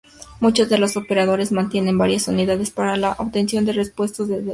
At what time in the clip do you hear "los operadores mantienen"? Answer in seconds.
0.79-1.95